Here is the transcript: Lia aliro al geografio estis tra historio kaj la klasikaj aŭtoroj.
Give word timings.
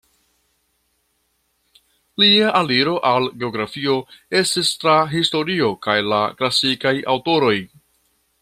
Lia 2.21 2.47
aliro 2.61 2.95
al 3.11 3.29
geografio 3.43 3.95
estis 4.43 4.75
tra 4.85 4.97
historio 5.15 5.71
kaj 5.89 5.99
la 6.11 6.23
klasikaj 6.41 6.99
aŭtoroj. 7.17 7.57